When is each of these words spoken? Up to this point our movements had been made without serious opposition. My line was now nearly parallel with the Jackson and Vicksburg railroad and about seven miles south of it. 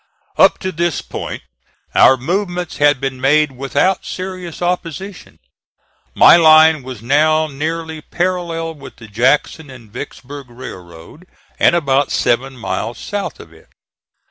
Up 0.35 0.57
to 0.65 0.71
this 0.71 0.99
point 1.03 1.43
our 1.93 2.17
movements 2.17 2.77
had 2.77 2.99
been 2.99 3.21
made 3.21 3.51
without 3.51 4.03
serious 4.03 4.59
opposition. 4.59 5.37
My 6.15 6.37
line 6.37 6.81
was 6.81 7.03
now 7.03 7.45
nearly 7.45 8.01
parallel 8.01 8.73
with 8.73 8.95
the 8.95 9.07
Jackson 9.07 9.69
and 9.69 9.91
Vicksburg 9.91 10.49
railroad 10.49 11.27
and 11.59 11.75
about 11.75 12.11
seven 12.11 12.57
miles 12.57 12.97
south 12.97 13.39
of 13.39 13.53
it. 13.53 13.69